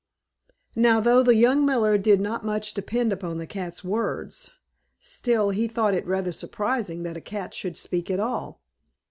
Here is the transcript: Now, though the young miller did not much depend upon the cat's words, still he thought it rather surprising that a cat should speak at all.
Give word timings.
Now, 0.75 0.99
though 0.99 1.21
the 1.21 1.35
young 1.35 1.63
miller 1.63 1.95
did 1.99 2.19
not 2.19 2.43
much 2.43 2.73
depend 2.73 3.13
upon 3.13 3.37
the 3.37 3.45
cat's 3.45 3.83
words, 3.83 4.49
still 4.99 5.51
he 5.51 5.67
thought 5.67 5.93
it 5.93 6.07
rather 6.07 6.31
surprising 6.31 7.03
that 7.03 7.17
a 7.17 7.21
cat 7.21 7.53
should 7.53 7.77
speak 7.77 8.09
at 8.09 8.19
all. 8.19 8.63